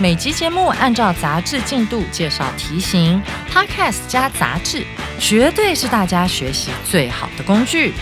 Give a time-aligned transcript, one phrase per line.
[0.00, 4.84] 每集节目按照杂志进度介绍题型，Podcast 加杂志，
[5.20, 7.92] 绝对是大家学习最好的工具。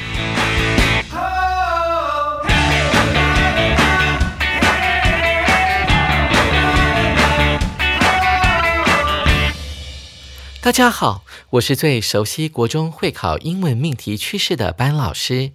[10.63, 15.53] 大家好，我是最熟悉国中会考英文命题趋势的班老师，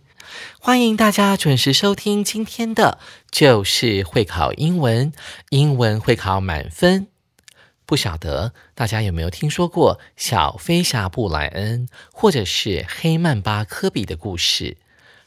[0.59, 5.13] 欢迎大家准时收听今天的就是会考英文，
[5.49, 7.07] 英文会考满分。
[7.85, 14.77] 不晓得大家有没有听说过小飞侠布莱恩，或者是黑曼巴科比的故事？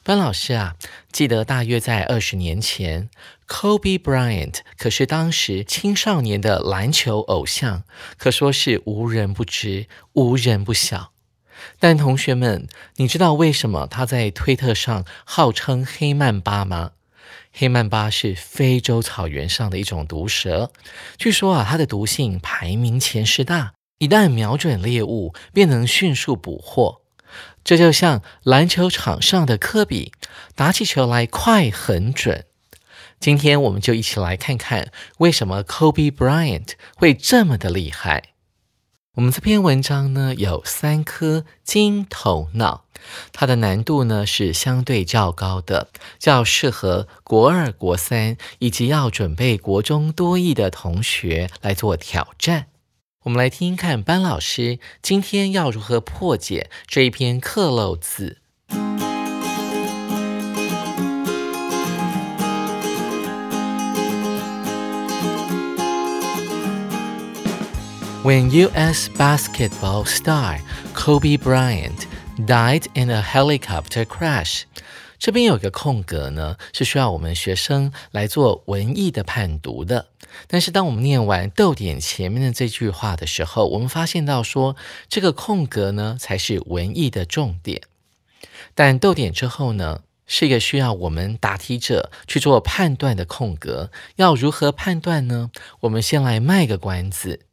[0.02, 0.74] 班老师啊，
[1.12, 3.10] 记得大约在二十年前
[3.46, 7.84] ，Kobe Bryant 可是当时青少年的篮球偶像，
[8.16, 11.12] 可说是无人不知、无人不晓。
[11.78, 16.92] 但同学们，你知道为什么他在推特上号称黑曼巴吗？
[17.52, 20.70] 黑曼巴是非洲草原上的一种毒蛇，
[21.16, 27.02] 据说啊，它的毒性排名前十大，一旦瞄准猎物，便能迅速捕获。
[27.64, 30.12] 这就像篮球场上的科比，
[30.54, 32.44] 打起球来快很准。
[33.18, 38.34] 今天我们就一起来看看为什么 Kobe Bryant 会这么的厉害。
[39.18, 42.84] 我们这篇文章呢有三颗金头脑，
[43.32, 45.88] 它的难度呢是相对较高的，
[46.20, 52.66] 较适合国二、国三以及要准备国中多义的同学来做挑战。
[53.24, 58.38] 我们来听听看班老师今天要如何破解这一篇刻漏字。
[68.28, 69.08] When U.S.
[69.16, 70.58] basketball star
[70.92, 72.06] Kobe Bryant
[72.44, 74.64] died in a helicopter crash，
[75.18, 80.08] 这边有个空格呢，是需要我们学生来做文艺的判读的。
[80.46, 84.76] 但是当我们念完逗点前面的这句话的时候，我们发现到说
[85.08, 87.80] 这个空格呢才是文艺的重点。
[88.74, 93.90] 但逗点之后呢，是一个需要我们答题者去做判断的空格。
[94.16, 95.50] 要如何判断呢？
[95.80, 97.46] 我们先来卖个关子。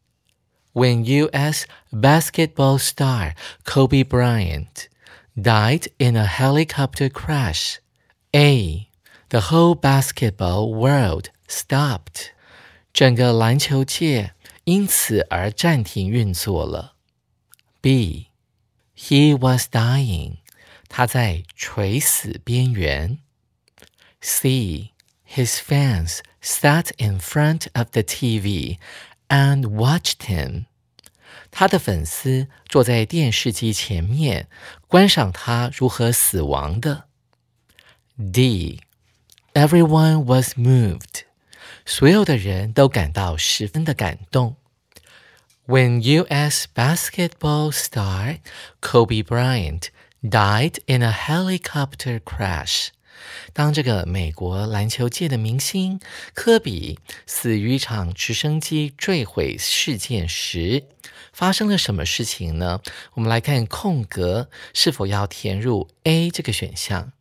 [0.75, 1.67] When U.S.
[1.93, 3.35] basketball star
[3.65, 4.89] Kobe Bryant
[5.41, 7.81] died in a helicopter crash,
[8.35, 8.89] A.
[9.31, 12.33] The whole basketball world stopped.
[12.93, 14.35] 整个篮球界
[14.65, 16.95] 因此而暂停运作了。
[17.81, 18.29] B.
[18.97, 20.39] He was dying.
[20.89, 23.19] 他在垂死边缘。
[24.21, 24.93] C.
[25.25, 28.79] His fans sat in front of the TV
[29.29, 30.65] and watched him.
[31.51, 34.49] 他的粉丝坐在电视机前面，
[34.87, 37.05] 观赏他如何死亡的。
[38.17, 38.81] D.
[39.55, 41.23] Everyone was moved.
[41.85, 44.57] 所有的人都感到十分的感动。
[45.67, 46.67] When U.S.
[46.75, 48.39] basketball star
[48.81, 49.89] Kobe Bryant
[50.23, 52.89] died in a helicopter crash.
[53.54, 56.00] 当这个美国篮球界的明星
[56.34, 60.84] 科比死于一场直升机坠毁事件时，
[61.32, 62.82] 发生了什么事情呢？
[63.14, 67.12] 我们来看空格是否要填入 A 这个选项。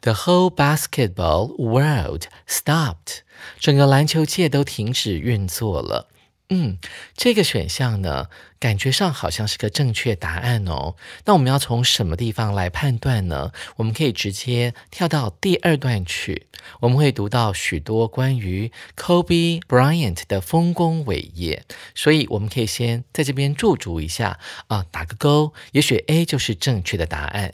[0.00, 3.20] The whole basketball world stopped，
[3.58, 6.08] 整个篮球界都停止运作了。
[6.50, 6.78] 嗯，
[7.14, 8.28] 这个选项呢，
[8.58, 10.96] 感觉上好像是个正确答案哦。
[11.26, 13.52] 那我们要从什么地方来判断呢？
[13.76, 16.46] 我们可以直接跳到第二段去，
[16.80, 21.64] 我们会读到许多关于 Kobe Bryant 的丰功伟业，
[21.94, 27.52] 所以我们可以先在这边驻足一下啊，打个勾，也许 A 就是正确的答案。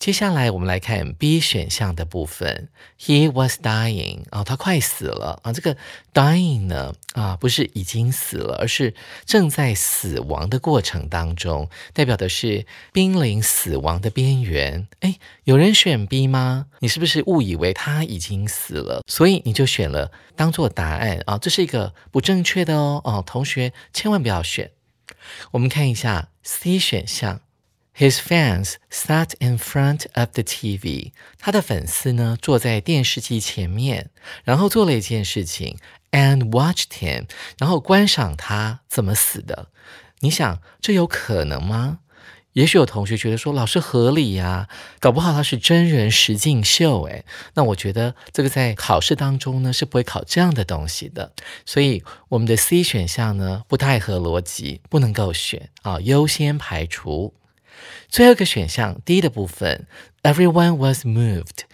[0.00, 5.52] 接下来我们来看 B 选项的部分，He was dying 啊，他快死了啊。
[5.52, 5.76] 这个
[6.14, 8.94] dying 呢啊，不是已经死了，而是
[9.26, 12.64] 正在死亡的过程当中，代表的是
[12.94, 14.88] 濒临死亡的边缘。
[15.00, 16.68] 哎，有人选 B 吗？
[16.78, 21.36] 你是不是误以为他已经死了，所以你就选了当做答案啊？
[21.36, 24.70] 这是一个不正确的哦哦，同学千万不要选。
[25.50, 27.42] 我们看一下 C 选项。
[28.00, 31.12] His fans sat in front of the TV。
[31.38, 34.08] 他的粉丝呢，坐在电视机前面，
[34.42, 35.76] 然后做了一件事情
[36.10, 37.26] ，and watched him，
[37.58, 39.68] 然后观赏他怎么死的。
[40.20, 41.98] 你想，这有可能吗？
[42.54, 51.34] 也许有同学觉得说，老师合理呀，搞不好他是真人实境秀，诶，那我觉得这个在考试当中呢是不会考这样的东西的，
[51.66, 57.34] 所以我们的 C 选项呢不太合逻辑，不能够选啊，优先排除。
[58.08, 59.86] 最后一个选项 D 的部分
[60.22, 61.64] ，Everyone was moved，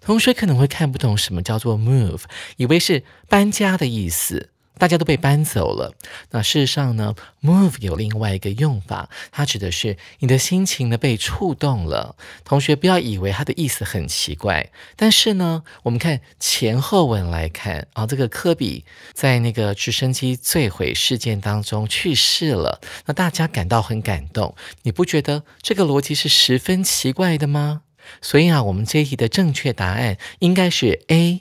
[0.00, 2.22] 同学可能会看不懂什么叫做 move，
[2.56, 4.50] 以为是搬家的意思。
[4.78, 5.94] 大家都被搬走了。
[6.30, 12.16] 那事实上呢，move 有另外一个用法，它指的是你的心情呢被触动了。
[12.44, 24.54] 同学不要以为它的意思很奇怪，但是呢，我们看前后文来看啊，这个科比在那个直升机坠毁事件当中去世了，那大家感到很感动。
[24.82, 27.82] 你不觉得这个逻辑是十分奇怪的吗？
[28.20, 31.40] 所以啊，我们这一题的正确答案应该是 A。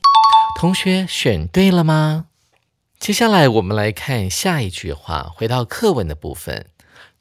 [0.60, 2.26] 同学选对了吗？
[3.05, 6.67] 接下来我们来看下一句话，回到课文的部分。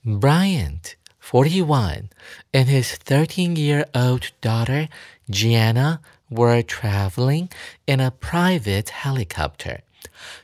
[0.03, 0.93] Bryant,
[1.23, 2.09] forty-one,
[2.51, 4.87] and his thirteen-year-old daughter
[5.29, 5.99] Gianna
[6.29, 7.49] were traveling
[7.85, 9.79] in a private helicopter。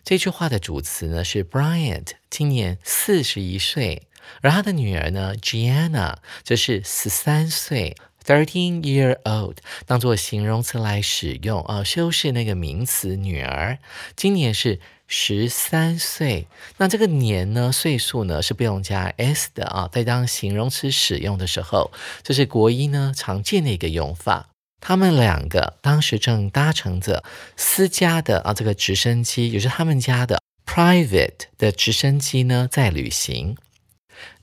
[0.04, 4.04] 这句话的主词呢是 Bryant，今年四十一岁，
[4.42, 7.96] 而他的女儿呢 Gianna 则是十三岁。
[8.26, 13.78] Thirteen year old 当做形容词来使用啊，修饰那个名词女儿。
[14.16, 14.80] 今年是
[15.13, 16.47] 十三岁，
[16.77, 21.91] 那这个年呢，岁数呢是不用加 s 的啊，在当形容词使用的时候，
[22.23, 24.51] 这是国一呢常见的一个用法。
[24.81, 27.25] 他们两个当时正搭乘着
[27.57, 33.57] 私家的啊这个直升机，也是他们家的 private 的直升机呢在旅行。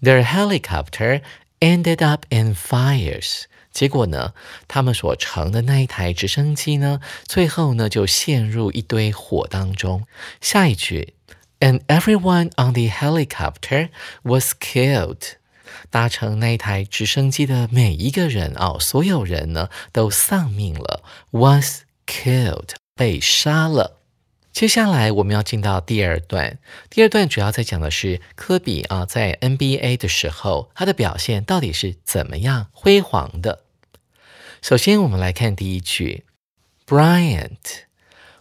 [0.01, 1.21] Their helicopter
[1.61, 3.43] ended up in fires.
[3.77, 4.33] 结果呢，
[4.67, 10.07] 他们所乘的那一台直升机呢，最后呢就陷入一堆火当中。
[10.41, 11.13] 下一句
[11.59, 13.89] ，And everyone on the helicopter
[14.23, 15.33] was killed。
[15.91, 23.99] 搭乘那一台直升机的每一个人哦，所有人呢都丧命了，was killed，被杀了。
[24.51, 26.57] 接下来我们要进到第二段，
[26.89, 33.66] 第二段主要在讲的是科比啊，在 NBA 的时候，他的表现到底是怎么样辉煌的。
[34.60, 36.24] 首先，我们来看第一句，
[36.86, 37.84] Bryant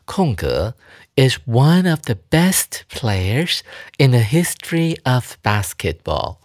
[0.05, 0.75] 空格
[1.15, 3.59] is one of the best players
[3.97, 6.37] in the history of basketball。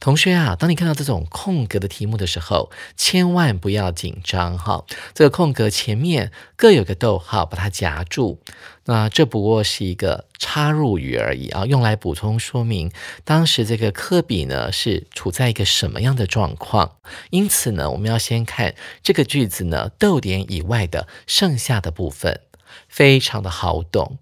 [0.00, 4.84] 同学啊，当你看到这种空格的题目的时候，千万不要紧张哈。
[5.12, 8.40] 这个空格前面各有个逗号，把它夹住。
[8.84, 12.90] 那这不过是一个插入语而已啊，用来补充说明
[13.24, 16.92] 当时这个科比呢是处在一个什么样的状况。
[17.30, 22.40] 因此呢，我们要先看这个句子呢逗点以外的剩下的部分，
[22.88, 24.18] 非常的好懂。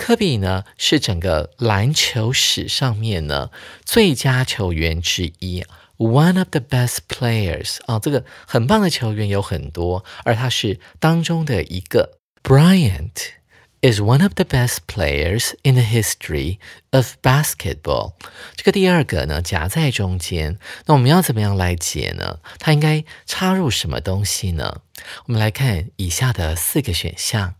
[0.00, 3.50] 科比呢是整个篮球史上面呢
[3.84, 5.62] 最佳球员之一
[5.98, 12.18] ，one of the best players 啊，这个很棒的球员有很多，而他是当中的一个。
[12.42, 13.34] Bryant
[13.82, 16.56] is one of the best players in the history
[16.92, 18.14] of basketball。
[18.56, 22.38] 这个第二个呢夹在中间，那我们要怎么样来解呢？
[22.58, 24.80] 它应该插入什么东西呢？
[25.26, 27.56] 我们来看以下的四个选项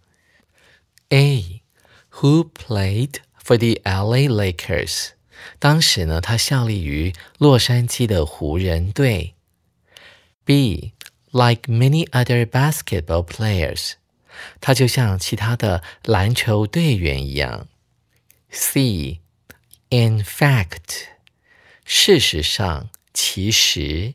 [1.10, 1.59] ：A。
[2.21, 4.27] Who played for the L.A.
[4.27, 5.09] Lakers？
[5.59, 9.35] 当时呢，他效力于洛杉矶的湖人队。
[10.43, 10.93] B.
[11.31, 13.95] Like many other basketball players，
[14.61, 17.67] 他就像其他的篮球队员一样。
[18.49, 19.19] C.
[19.89, 21.07] In fact，
[21.83, 24.13] 事实上，其实。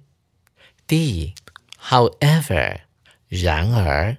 [0.86, 1.34] D.
[1.78, 2.80] However，
[3.28, 4.16] 然而。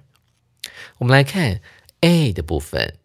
[0.98, 1.60] 我们来看
[2.00, 2.98] A 的部分。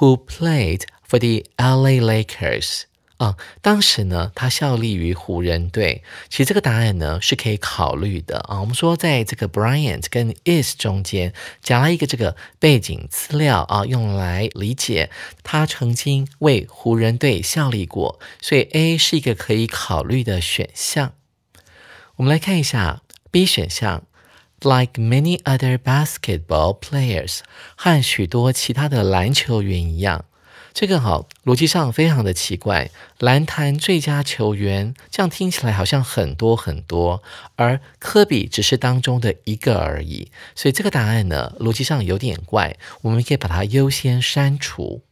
[0.00, 2.00] Who played for the L.A.
[2.00, 2.82] Lakers？
[3.16, 6.04] 啊，当时呢，他效力于湖人队。
[6.28, 8.60] 其实这个答案呢是可以考虑的啊。
[8.60, 15.10] 我们说，在这个 Bryant 跟 is 中间加了一个这个背景资料啊，用来理解
[15.42, 21.14] 他曾经为湖人队效力过，所以 A 是一个可以考虑的选项。
[22.14, 23.02] 我们来看一下
[23.32, 24.04] B 选项。
[24.60, 27.40] Like many other basketball players，
[27.76, 30.24] 和许多其他的篮球员一样，
[30.74, 32.90] 这个好逻辑上非常的奇怪。
[33.18, 37.22] 篮坛最佳球员，这样听起来好像很多很多，
[37.54, 40.32] 而科比只是当中的一个而已。
[40.56, 45.02] 所以这个答案呢，逻辑上有点怪，我们可以把它优先删除。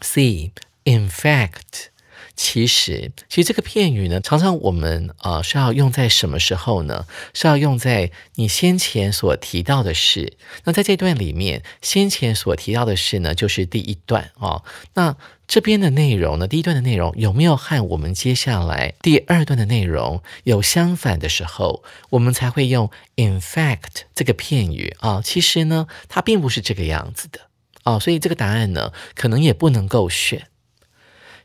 [0.00, 1.90] C，in fact。
[2.36, 7.06] 其实，其实这个片语呢，常常我们呃是要用在什么时候呢？
[7.32, 10.34] 是要用在你先前所提到的事。
[10.64, 14.62] 那在这段里面，先前所提到的事呢，就是第一段哦。
[14.92, 15.16] 那
[15.48, 25.22] 这边的内容呢，第一段的内容有没有和我们接下来第二段的内容有相反的时候，我们才会用 in fact 这个片语啊？
[25.24, 27.40] 其实呢，它并不是这个样子的
[27.84, 30.48] 哦，所以这个答案呢，可能也不能够选。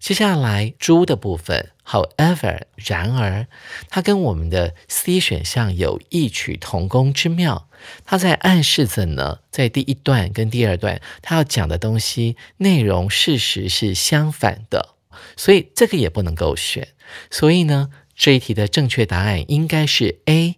[0.01, 3.46] 接下来猪的部分，however，然而，
[3.88, 7.70] 它跟我们的 C 选项有异曲同工之妙。
[8.03, 14.96] 它在暗示着呢，在第一段跟第二段，它要讲的东西内容事实是相反的，
[15.38, 16.88] 所以这个也不能够选。
[17.29, 20.55] 所以呢，这一题的正确答案应该是 A。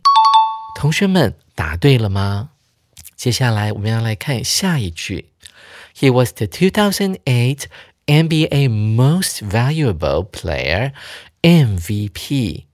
[0.79, 2.51] 同学们答对了吗？
[3.17, 5.31] 接下来我们要来看下一句
[5.97, 7.65] ，He was the 2008.
[8.05, 10.91] NBA Most Valuable Player
[11.41, 12.65] MVP，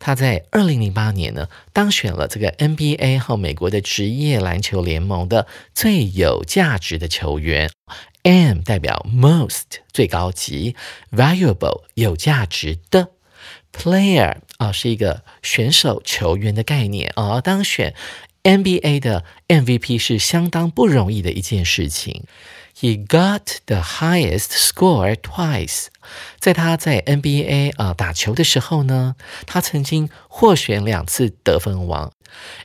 [0.00, 7.70] 他在二零零八年呢当选了这个 NBA 和美国的职业篮球联盟的最有价值的球员。
[8.24, 10.74] M 代表 Most 最高级
[11.10, 13.10] ，Valuable 有价值的
[13.72, 17.40] Player 啊是一个选手球员的概念啊。
[17.40, 17.94] 当选
[18.42, 22.24] NBA 的 MVP 是相当不容易的一件事情。
[22.79, 25.87] He got the highest score twice。
[26.39, 29.15] 在他在 NBA 啊打球的时候呢，
[29.47, 32.13] 他曾经获选两次得分王，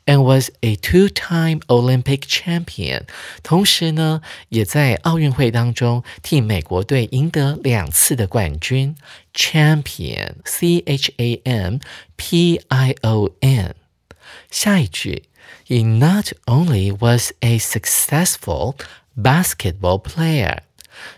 [0.04, 3.04] and was a two-time Olympic champion。
[3.42, 4.20] 同时呢，
[4.50, 8.94] 也在奥运会当中替美国队赢得两次的冠军。
[9.32, 11.78] Champion，C H A M
[12.16, 13.74] P I O N。
[14.50, 15.24] 下一句，
[15.66, 18.76] He not only was a successful
[19.21, 20.59] basketball player.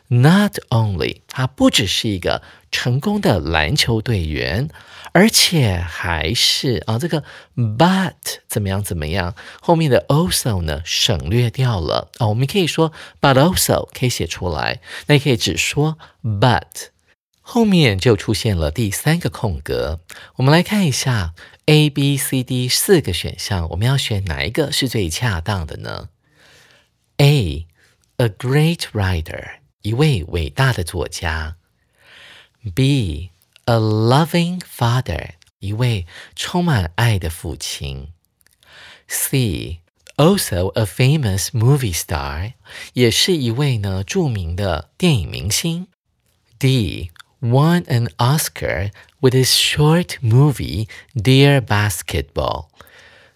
[0.10, 2.42] Not only 他不只是一个
[2.72, 4.70] 成功的篮球队员，
[5.14, 7.24] 而且还是啊，这个
[7.56, 8.14] but
[8.48, 12.28] 怎么样怎么样，后面的 also 呢省略掉了啊。
[12.28, 12.92] 我们可以说
[13.22, 16.90] but also 可以写出来，那也可以只说 but，
[17.40, 20.02] 后面就出现了第三个空格。
[20.36, 21.34] 我们来看一下
[21.68, 26.10] A、B、C、D 四个选项，我们要选哪一个是最恰当的呢
[27.18, 27.66] ？A
[28.19, 31.57] A great writer，一位伟大的作家。
[32.75, 33.31] B
[33.65, 36.07] a loving father，一位
[36.37, 38.13] 充满爱的父亲。
[39.09, 39.81] C
[40.17, 42.55] also a famous movie star，
[42.93, 45.89] 也是一位呢着名的电影明星。
[46.59, 48.91] D won an Oscar
[49.21, 52.69] with his short movie Dear Basketball。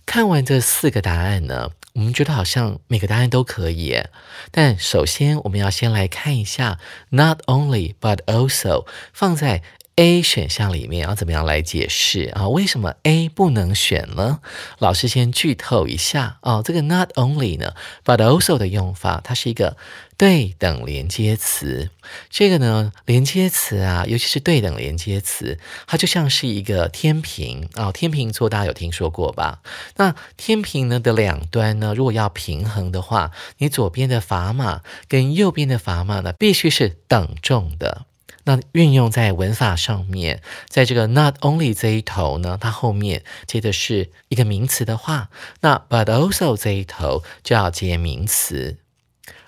[0.07, 1.73] 看完这四个答案呢？
[1.94, 4.04] 我们觉得好像每个答案都可以，
[4.52, 9.62] 但首先我们要先来看一下 not only but also 放在
[9.96, 12.50] A 选项里面要怎么样来解释啊？
[12.50, 14.40] 为什么 A 不能选呢？
[14.80, 19.78] 老师先剧透一下啊，这个 not only 呢，but also 的用法，它是一个
[20.18, 21.92] 对等连接词。
[22.32, 27.92] 这个呢，连接词啊，尤其是对等连接词，它就像是一个天平啊。
[27.92, 29.62] 天平座大家有听说过吧？
[29.98, 38.08] 那天平呢的两端呢，如果要平衡的话，你左边的砝码跟右边的砝码呢，必须是等重的。
[38.46, 45.30] 那运用在文法上面，在这个 not only 这一头呢，它后面接的是一个名词的话，
[45.62, 48.78] 那 but also 这一头就要接名词。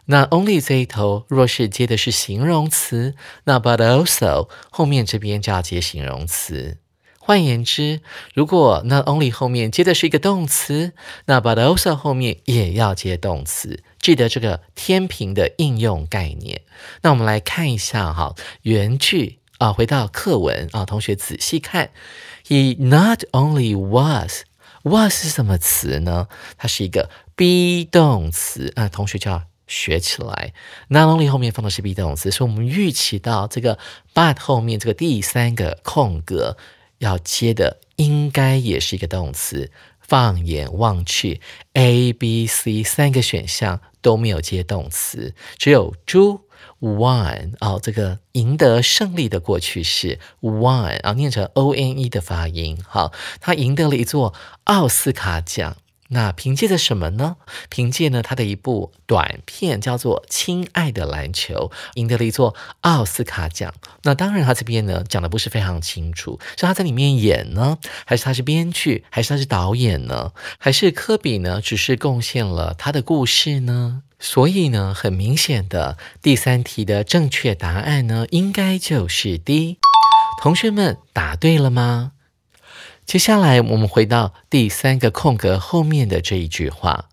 [0.05, 6.77] 那 only 这一头若是接的是形容词，那 but also 后面这边就要接形容词。
[7.25, 8.01] 换言之，
[8.35, 10.93] 如果 not only 后面接的是一个动词，
[11.25, 13.79] 那 but also 后面也要接动詞。
[13.99, 16.61] 记得这个天平的应用概念。
[17.01, 21.89] 那我们来看一下哈，原句啊，回到课文啊，同学仔细看。
[22.45, 26.27] He not only was，was 是什么词呢？
[26.57, 30.53] 它是一个 be 动词啊，同学就要学起来。
[30.89, 33.79] not only 后面放的是 be 动词，所以我们预期到这个
[34.13, 36.55] but 后面这个第三个空格。
[36.99, 39.71] 要接的应该也是一个动词。
[39.99, 41.41] 放眼望去
[41.73, 46.41] ，A、B、C 三个选项都没有接动词，只有猪
[46.79, 52.77] one 哦，这个赢得胜利的过去式 one 啊，念成 O N E 的发音。
[52.87, 53.11] 好，
[53.41, 54.35] 他赢得了一座
[54.65, 55.75] 奥斯卡奖。
[56.09, 57.37] 那凭借着什么呢？
[57.69, 63.73] 凭借呢他的一部短片叫做《亲爱的篮球》，赢得了一座奥斯卡奖。
[64.03, 70.31] 那当然他这边呢讲的不是非常清楚，是他在里面演呢，还是他是编剧，还是他是导演呢？
[70.59, 74.03] 还是科比呢只是贡献了他的故事呢？
[74.19, 79.77] 所以呢，很明显的第三题的正确答案呢，应该就是 D。
[80.41, 82.11] 同学们答对了吗？
[83.06, 87.08] 接下来我们回到第三个空格后面的这一句话：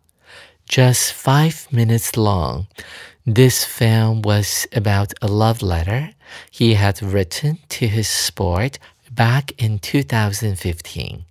[0.67, 2.65] Just five minutes long.
[3.25, 6.13] This film was about a love letter
[6.51, 8.75] he had written to his sport
[9.13, 11.24] back in 2015.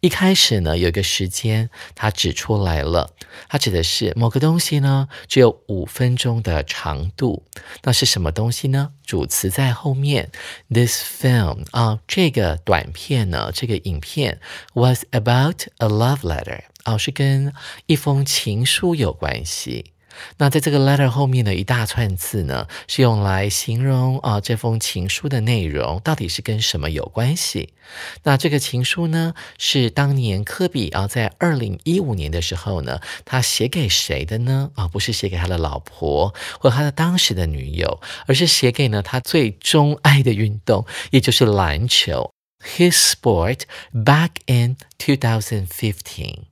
[0.00, 3.14] 一开始呢，有一个时间，它指出来了，
[3.48, 7.44] 它指的是某个东西呢，只有五分钟的长度。
[7.82, 8.92] 那是什么东西呢？
[9.04, 10.30] 主词在后面。
[10.68, 14.40] This film 啊，这个短片呢，这个影片
[14.74, 17.52] was about a love letter 啊，是跟
[17.86, 19.91] 一封情书有关系。
[20.38, 27.74] 那在这个 letter 后面的一大串字呢，是用来形容啊这封情书的内容到底是跟什么有关系？
[28.22, 34.70] 那这个情书呢，是当年科比啊在二零一五年的时候呢，他写给谁的呢？
[34.74, 42.32] 啊，不是写给他的老婆或他的当时的女友，而是写给呢他最钟爱的运动，也就是篮球。
[42.64, 46.44] His sport back in 2015。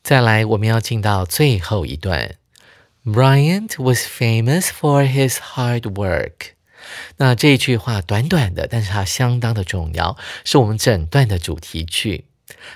[0.00, 2.36] 再来，我们要进到最后一段。
[3.04, 6.52] Bryant was famous for his hard work。
[7.18, 12.24] 那这句话短短的，但是它相当的重要，是我们整段的主题句。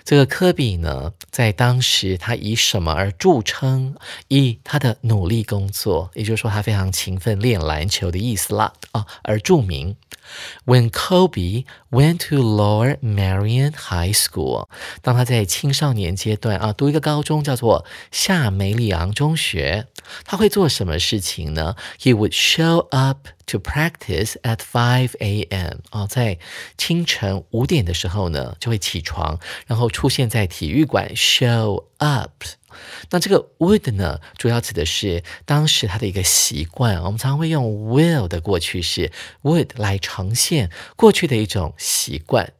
[0.04, 3.94] 这个科比呢，在当时他以什么而著称？
[4.28, 9.96] 以他的努力工作，也就是说他非常勤奋练篮球的意思啦啊，而著名。
[10.64, 14.68] When Kobe went to Lower Marion High School，
[15.00, 19.88] 当他在青少年阶段啊读一个高中叫做夏梅里昂中学，
[20.24, 25.78] 他会做什么事情呢？He would show up to practice at five a.m.
[25.90, 26.38] 哦，在
[26.76, 32.44] 清晨五点的时候呢，就会起床，然后出现在体育馆 show up。
[33.10, 37.02] 那这个 would 呢，主要指的是当时他的一个习惯。
[37.02, 42.54] 我们常常会用 will 的过去式 would 来呈现过去的一种习惯。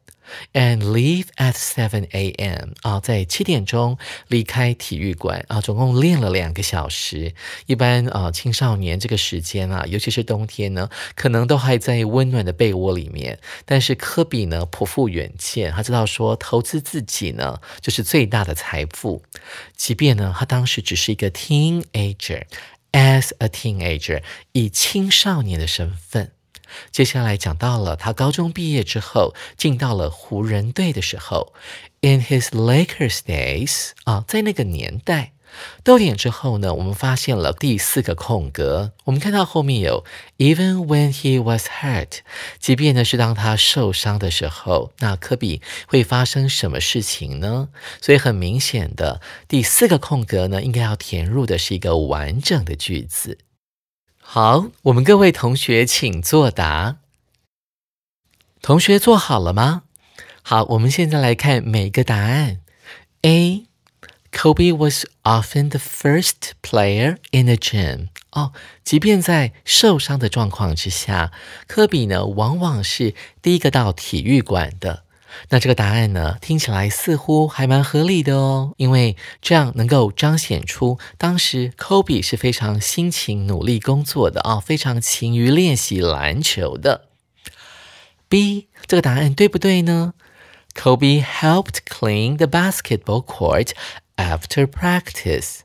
[0.53, 2.69] And leave at seven a.m.
[2.81, 3.97] 啊，在七点钟
[4.27, 7.33] 离开体育馆啊，总共练了两个小时。
[7.65, 13.39] 一般啊，青少年这个时间啊，尤其是冬天呢，可能都还在温暖的被窝里面。
[13.65, 19.23] 但是科比呢，颇富远见，他知道说投资自己呢，就是最大的财富。
[19.75, 26.31] 即便呢，他当时只是一个 teenager，as a teenager，以青少年的身份。
[26.91, 31.53] 接下来讲到了他高中毕业之后进到了湖人队的时候
[32.01, 35.33] ，In his Lakers days 啊，在那个年代，
[35.83, 38.93] 逗点之后呢，我们发现了第四个空格。
[39.05, 40.03] 我们看到后面有
[40.37, 42.19] Even when he was hurt，
[42.59, 47.69] 即便呢是当他受伤的时候，那科比会发生什么事情呢？
[48.01, 53.37] 所以很明显的，第四个空格呢，应该要填入的是一个完整的句子。
[54.25, 56.97] 好，我们各位同学请作答。
[58.61, 59.83] 同学做好了吗？
[60.41, 62.61] 好，我们现在来看每个答案。
[63.21, 63.67] A.
[64.31, 68.07] Kobe was often the first player in the gym。
[68.31, 71.31] 哦，即便在受伤的状况之下，
[71.67, 75.02] 科比呢往往是第一个到体育馆的。
[75.49, 87.09] 那这个答案呢，听起来似乎还蛮合理的哦，因为这样能够彰显出当时 Kobe 是非常辛勤努力工作的啊，非常勤于练习篮球的。
[88.29, 90.13] B 这个答案对不对呢
[90.73, 93.71] ？Kobe helped clean the basketball court
[94.15, 95.59] after practice。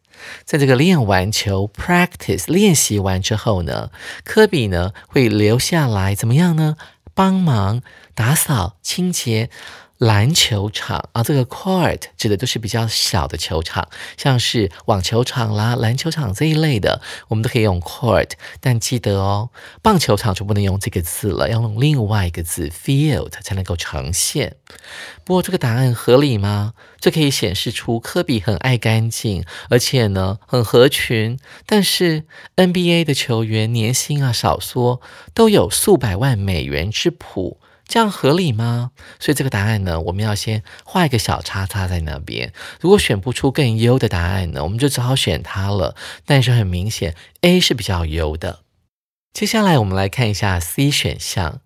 [0.44, 3.90] 在这个练完球 practice 练习完之后呢，
[4.24, 6.76] 科比呢会留下来怎么样呢？
[7.14, 7.82] 帮忙
[8.18, 9.48] 打扫清洁
[9.98, 18.30] 篮球场啊，这个 court 指的都是比较小的球场，像是网球场啦、篮球场这一类的，我们都可以用 court。
[18.60, 19.50] 但记得哦，
[19.82, 24.56] 棒球场就不能用这个字了，要用另外一个字 field 才能够呈现。
[25.22, 26.74] 不过这个答案合理吗？
[26.98, 31.38] 这可以显示出科比很爱干净，而且呢很合群。
[31.66, 32.24] 但是
[32.56, 35.00] NBA 的球员年薪啊少说
[35.34, 38.92] 都有数百万美元之谱，这样合理吗？
[39.18, 42.52] 所以这个答案呢，我们要先画一个小叉叉在那边。
[42.80, 45.96] 如果选不出更优的答案呢，我们就只好选它了。
[46.26, 48.60] 但是很明显，A 是比较优的。
[49.32, 51.60] 接下来我们来看一下 C 选项。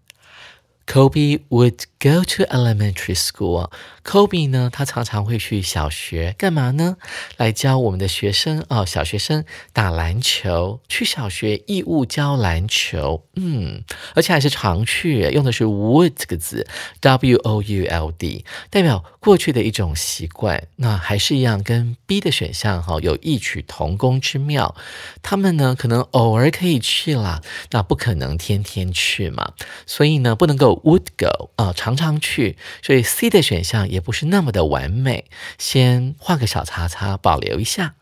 [0.86, 3.70] Kobe would go to elementary school.
[4.04, 6.96] Kobe 呢，他常常会去小学干嘛呢？
[7.36, 10.80] 来教我们的学生哦，小学生打篮球。
[10.88, 13.84] 去小学义务教篮球，嗯，
[14.16, 16.66] 而且还是常去，用的是 would 这个字
[17.00, 20.66] ，W O U L D，代表过去的一种习惯。
[20.76, 24.74] 那还是一样，跟 B 的选项哈有异曲同工之妙。
[25.22, 29.52] 他们呢，可能偶尔可以去啦，那不可能天天去嘛。
[29.86, 32.56] 所以呢，不能够 would go 啊，常常常去。
[32.82, 33.82] 所以 C 的选项。
[33.92, 35.26] 也不是那么的完美，
[35.58, 37.94] 先画个小叉叉，保留一下。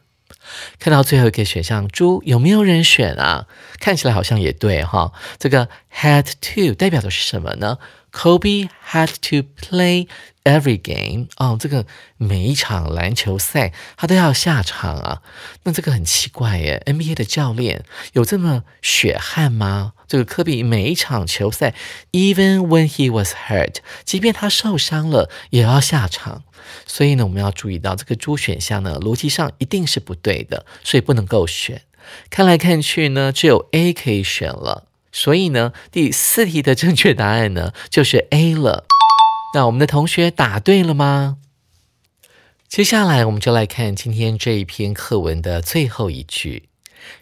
[0.79, 3.46] 看到最后一个选项，猪有没有人选啊？
[3.79, 5.12] 看起来好像也对哈。
[5.38, 7.79] 这个 had to 代表的是什么呢
[8.12, 10.09] ？Kobe had to play
[10.44, 11.29] every game。
[11.37, 15.23] 哦，这个每一场篮球赛他都要下场啊。
[15.64, 19.92] 那这个很奇怪耶，NBA 的教练有这么血汗吗？
[20.09, 21.75] 这个科比每一场球赛
[22.12, 26.42] ，even when he was hurt，即便他受伤了，也要下场。
[26.87, 31.83] 所以呢，我们要注意到这个猪选项呢，逻辑上一定是不对的，所以不能够选。
[32.29, 34.88] 看来看去呢，只有 A 可以选了。
[35.12, 38.87] 所以呢，第四题的正确答案呢， 就是 A 了。
[39.55, 41.38] 那我们的同学答对了吗？
[42.68, 46.68] 接下来我们就来看今天这一篇课文的最后一句。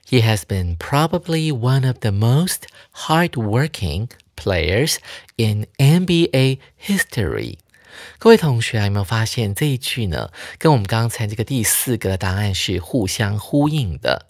[0.06, 4.96] He has been probably one of the most hardworking players
[5.36, 7.58] in NBA history.
[8.18, 10.30] 各位同学有没有发现这一句呢？
[10.58, 14.27] 跟我们刚才这个第四个答案是互相呼应的。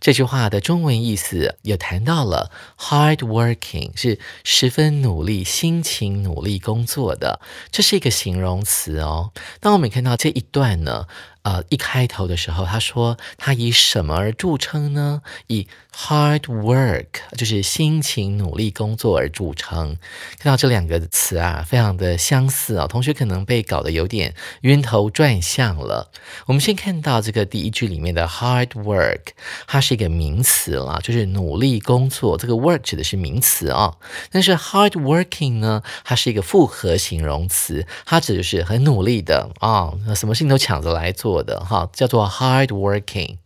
[0.00, 9.32] 这句话的中文意思也谈到了，hard working 是十分努力、辛勤努力工作的，这是一个形容词哦。
[9.60, 11.06] 当我们看到这一段呢？
[11.42, 15.22] 呃，一开头的时候，他说他以什么而著称呢？
[15.48, 19.96] 以 hard work，就是辛勤努力工作而著称。
[20.38, 26.12] 看到这两个词啊，非常的相似啊，同学可能被搞得有点晕头转向了。
[26.46, 29.32] 我们先看到这个第一句里面的 hard work，
[29.66, 32.38] 它是一个名词啦，就是努力工作。
[32.38, 33.96] 这个 work 指的是名词啊，
[34.30, 41.31] 但是 hard working 呢，它是一个复合形容词，它指的是很努力的啊，什么事情都抢着来做。
[41.32, 43.38] 做的哈叫做 hard working，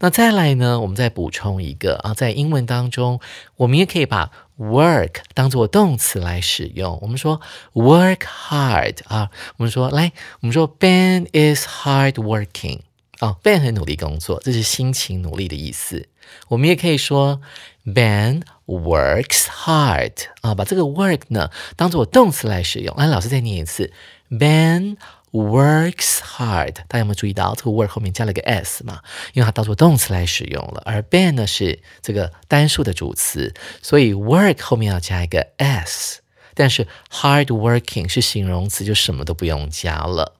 [0.00, 3.20] 那再来呢，我们再补充一个啊，在英文当中，
[3.56, 6.98] 我们也可以把 work 当做动词来使用。
[7.00, 7.40] 我们说
[7.72, 12.80] work hard 啊，我们说来，我们说 Ben is hard working
[13.20, 16.06] 啊，Ben 很努力工作，这是辛勤努力的意思。
[16.48, 17.40] 我们也可以说
[17.86, 22.94] Ben works hard 啊，把这个 work 呢当做动词来使用。
[22.98, 23.90] 来，老师再念一次
[24.28, 24.98] ，Ben。
[25.32, 29.00] Works hard，大家有没有注意到这个 work 后面加了个 s 嘛？
[29.32, 36.20] 因为它当做动词来使用了，而 Ben 呢是这个单数的主词，所以 work 后面要加一个 s。
[36.54, 40.34] 但是 hard working 是形容词，就什么都不用加了。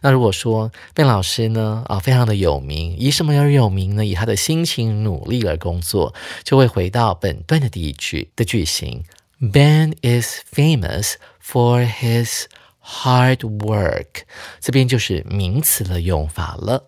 [0.00, 4.06] 那如果说 Ben 老师呢啊，非常的有名，以什么而有名呢？
[4.06, 9.04] 以他的辛勤努力而工作，就会回到本段的第一句的句型
[9.38, 12.44] ：Ben is famous for his
[12.86, 14.24] Hard work，
[14.60, 16.84] 这边就是名词的用法了。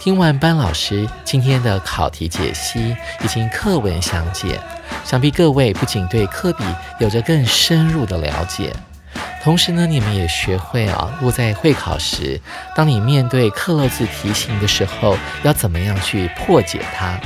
[0.00, 4.60] 听完班老师今天的考题解析以及课文详解，
[5.04, 6.64] 想必各位不仅对科比
[6.98, 8.72] 有着更深入的了解，
[9.44, 12.40] 同时呢，你们也学会啊，如果在会考时，
[12.74, 17.18] 当你面对克漏字题型的时候，要怎么样去破解它。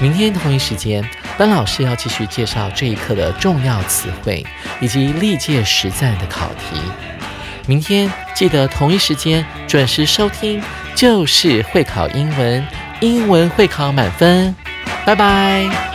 [0.00, 1.04] 明天同一时间。
[1.36, 4.44] 班老师要继续介绍这一课的重要词汇
[4.80, 6.80] 以及历届实战的考题。
[7.66, 10.62] 明天记得同一时间准时收听，
[10.94, 12.66] 就是会考英文，
[13.00, 14.54] 英文会考满分。
[15.04, 15.93] 拜拜。